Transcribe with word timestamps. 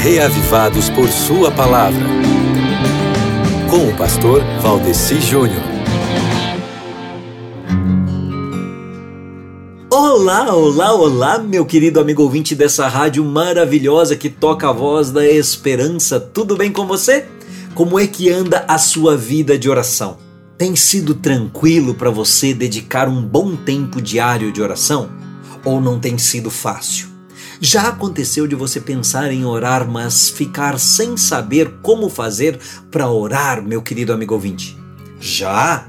reavivados 0.00 0.88
por 0.88 1.10
Sua 1.10 1.50
palavra. 1.50 2.06
Com 3.68 3.86
o 3.86 3.96
pastor 3.98 4.42
Valdeci 4.62 5.20
Júnior. 5.20 5.62
Olá, 9.90 10.54
olá, 10.54 10.94
olá, 10.94 11.38
meu 11.38 11.66
querido 11.66 12.00
amigo 12.00 12.22
ouvinte 12.22 12.54
dessa 12.54 12.88
rádio 12.88 13.22
maravilhosa 13.26 14.16
que 14.16 14.30
toca 14.30 14.70
a 14.70 14.72
voz 14.72 15.10
da 15.10 15.28
esperança. 15.28 16.18
Tudo 16.18 16.56
bem 16.56 16.72
com 16.72 16.86
você? 16.86 17.26
Como 17.74 17.98
é 17.98 18.06
que 18.06 18.30
anda 18.30 18.64
a 18.66 18.78
sua 18.78 19.18
vida 19.18 19.58
de 19.58 19.68
oração? 19.68 20.16
Tem 20.56 20.74
sido 20.76 21.14
tranquilo 21.14 21.94
para 21.94 22.08
você 22.08 22.54
dedicar 22.54 23.06
um 23.06 23.20
bom 23.20 23.54
tempo 23.54 24.00
diário 24.00 24.50
de 24.50 24.62
oração? 24.62 25.10
Ou 25.62 25.78
não 25.78 26.00
tem 26.00 26.16
sido 26.16 26.50
fácil? 26.50 27.19
Já 27.62 27.88
aconteceu 27.88 28.46
de 28.46 28.54
você 28.54 28.80
pensar 28.80 29.30
em 29.30 29.44
orar, 29.44 29.86
mas 29.86 30.30
ficar 30.30 30.78
sem 30.78 31.18
saber 31.18 31.74
como 31.82 32.08
fazer 32.08 32.58
para 32.90 33.10
orar, 33.10 33.62
meu 33.62 33.82
querido 33.82 34.14
amigo 34.14 34.32
ouvinte? 34.32 34.78
Já? 35.20 35.86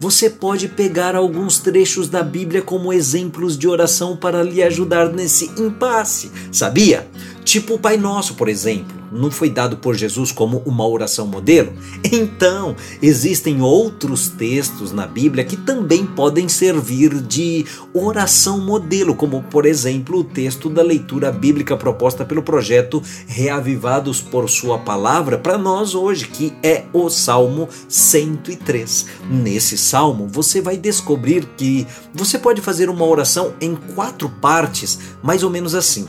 Você 0.00 0.28
pode 0.28 0.66
pegar 0.66 1.14
alguns 1.14 1.58
trechos 1.58 2.08
da 2.08 2.24
Bíblia 2.24 2.60
como 2.60 2.92
exemplos 2.92 3.56
de 3.56 3.68
oração 3.68 4.16
para 4.16 4.42
lhe 4.42 4.64
ajudar 4.64 5.12
nesse 5.12 5.44
impasse, 5.56 6.32
sabia? 6.50 7.08
Tipo 7.44 7.74
o 7.74 7.78
Pai 7.78 7.96
Nosso, 7.96 8.34
por 8.34 8.48
exemplo 8.48 9.01
não 9.12 9.30
foi 9.30 9.50
dado 9.50 9.76
por 9.76 9.94
Jesus 9.94 10.32
como 10.32 10.62
uma 10.64 10.86
oração 10.86 11.26
modelo? 11.26 11.72
Então, 12.14 12.76
existem 13.00 13.62
outros 13.62 14.28
textos 14.28 14.92
na 14.92 15.06
Bíblia 15.06 15.44
que 15.44 15.56
também 15.56 16.04
podem 16.04 16.48
servir 16.48 17.20
de 17.20 17.64
oração 17.92 18.60
modelo, 18.60 19.14
como 19.14 19.42
por 19.44 19.66
exemplo 19.66 20.18
o 20.18 20.24
texto 20.24 20.68
da 20.68 20.82
leitura 20.82 21.32
bíblica 21.32 21.76
proposta 21.76 22.24
pelo 22.24 22.42
projeto 22.42 23.02
Reavivados 23.26 24.20
por 24.20 24.48
Sua 24.48 24.78
Palavra 24.78 25.38
para 25.38 25.58
nós 25.58 25.94
hoje, 25.94 26.28
que 26.28 26.52
é 26.62 26.84
o 26.92 27.08
Salmo 27.08 27.68
103. 27.88 29.06
Nesse 29.30 29.78
salmo, 29.78 30.28
você 30.28 30.60
vai 30.60 30.76
descobrir 30.76 31.46
que 31.56 31.86
você 32.12 32.38
pode 32.38 32.60
fazer 32.60 32.88
uma 32.88 33.04
oração 33.04 33.54
em 33.60 33.74
quatro 33.74 34.28
partes, 34.28 34.98
mais 35.22 35.42
ou 35.42 35.50
menos 35.50 35.74
assim. 35.74 36.06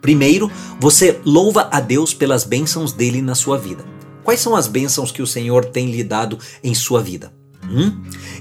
Primeiro, 0.00 0.50
você 0.80 1.20
louva 1.24 1.68
a 1.72 1.80
Deus 1.80 2.14
pelas 2.14 2.44
bênçãos 2.44 2.92
dele 2.92 3.20
na 3.20 3.34
sua 3.34 3.58
vida. 3.58 3.84
Quais 4.22 4.40
são 4.40 4.54
as 4.54 4.68
bênçãos 4.68 5.10
que 5.10 5.22
o 5.22 5.26
Senhor 5.26 5.64
tem 5.64 5.90
lhe 5.90 6.04
dado 6.04 6.38
em 6.62 6.74
sua 6.74 7.02
vida? 7.02 7.32
Hum? 7.70 7.92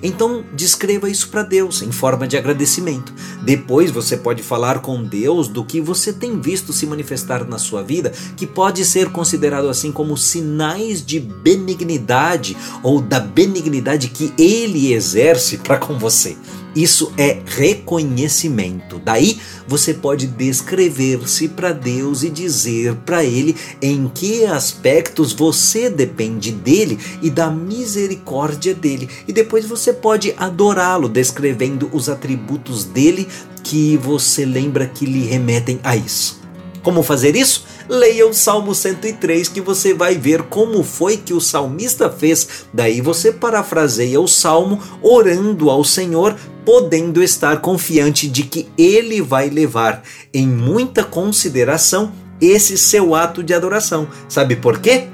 Então 0.01 0.43
descreva 0.53 1.09
isso 1.09 1.27
para 1.29 1.43
Deus 1.43 1.81
em 1.81 1.91
forma 1.91 2.27
de 2.27 2.37
agradecimento. 2.37 3.13
Depois 3.43 3.91
você 3.91 4.15
pode 4.15 4.41
falar 4.41 4.79
com 4.79 5.03
Deus 5.03 5.47
do 5.47 5.65
que 5.65 5.81
você 5.81 6.13
tem 6.13 6.39
visto 6.39 6.71
se 6.71 6.85
manifestar 6.85 7.45
na 7.45 7.57
sua 7.57 7.83
vida, 7.83 8.13
que 8.37 8.47
pode 8.47 8.85
ser 8.85 9.09
considerado 9.09 9.67
assim 9.67 9.91
como 9.91 10.15
sinais 10.15 11.05
de 11.05 11.19
benignidade 11.19 12.55
ou 12.81 13.01
da 13.01 13.19
benignidade 13.19 14.09
que 14.09 14.33
Ele 14.37 14.93
exerce 14.93 15.57
para 15.57 15.77
com 15.77 15.97
você. 15.97 16.37
Isso 16.75 17.11
é 17.17 17.39
reconhecimento. 17.45 18.99
Daí 19.03 19.39
você 19.67 19.93
pode 19.93 20.27
descrever-se 20.27 21.47
para 21.47 21.71
Deus 21.71 22.23
e 22.23 22.29
dizer 22.29 22.95
para 23.05 23.23
Ele 23.23 23.55
em 23.81 24.07
que 24.07 24.45
aspectos 24.45 25.33
você 25.33 25.89
depende 25.89 26.51
dele 26.51 26.99
e 27.21 27.29
da 27.29 27.49
misericórdia 27.49 28.75
dele. 28.75 29.09
E 29.27 29.33
depois 29.33 29.65
você 29.65 29.91
pode 29.91 30.33
adorá-lo, 30.37 31.09
descrevendo 31.09 31.89
os 31.91 32.09
atributos 32.09 32.83
dele 32.83 33.27
que 33.63 33.97
você 33.97 34.45
lembra 34.45 34.85
que 34.87 35.05
lhe 35.05 35.25
remetem 35.25 35.79
a 35.83 35.95
isso. 35.95 36.39
Como 36.83 37.03
fazer 37.03 37.35
isso? 37.35 37.65
Leia 37.89 38.27
o 38.27 38.33
Salmo 38.33 38.75
103 38.75 39.47
que 39.47 39.61
você 39.61 39.93
vai 39.93 40.15
ver 40.15 40.43
como 40.43 40.83
foi 40.83 41.15
que 41.15 41.33
o 41.33 41.39
salmista 41.39 42.09
fez. 42.09 42.65
Daí 42.73 42.99
você 42.99 43.31
parafraseia 43.31 44.19
o 44.19 44.27
salmo 44.27 44.81
orando 45.01 45.69
ao 45.69 45.83
Senhor 45.83 46.35
podendo 46.65 47.23
estar 47.23 47.61
confiante 47.61 48.27
de 48.27 48.43
que 48.43 48.67
Ele 48.77 49.21
vai 49.21 49.49
levar 49.49 50.03
em 50.33 50.45
muita 50.45 51.01
consideração 51.01 52.11
esse 52.41 52.77
seu 52.77 53.15
ato 53.15 53.41
de 53.41 53.53
adoração. 53.53 54.07
Sabe 54.27 54.57
por 54.57 54.79
quê? 54.79 55.07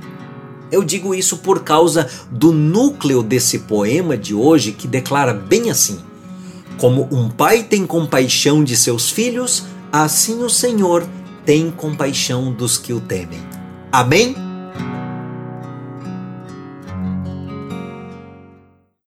Eu 0.72 0.84
digo 0.84 1.14
isso 1.14 1.38
por 1.38 1.64
causa 1.64 2.10
do 2.32 2.52
núcleo 2.52 3.22
desse 3.22 3.60
poema 3.60 4.18
de 4.18 4.34
hoje 4.34 4.72
que 4.72 4.88
declara 4.88 5.32
bem 5.32 5.70
assim: 5.70 6.00
Como 6.80 7.08
um 7.12 7.30
pai 7.30 7.62
tem 7.62 7.86
compaixão 7.86 8.64
de 8.64 8.76
seus 8.76 9.12
filhos, 9.12 9.66
assim 9.92 10.44
o 10.44 10.50
Senhor 10.50 11.08
tem 11.46 11.72
compaixão 11.72 12.52
dos 12.52 12.78
que 12.78 12.94
o 12.94 13.00
temem. 13.00 13.42
Amém? 13.92 14.43